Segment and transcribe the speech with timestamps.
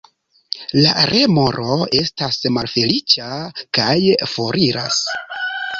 [0.85, 3.29] La remoro estas malfeliĉa
[3.81, 3.95] kaj
[4.35, 5.03] foriras.